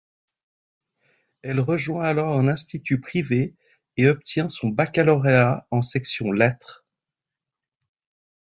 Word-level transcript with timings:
Elle 1.43 1.59
rejoint 1.59 2.05
alors 2.05 2.33
un 2.39 2.47
institut 2.47 2.99
privé 2.99 3.53
et 3.97 4.07
obtient 4.09 4.49
son 4.49 4.69
baccalauréat 4.69 5.67
en 5.69 5.83
section 5.83 6.31
lettres. 6.31 6.83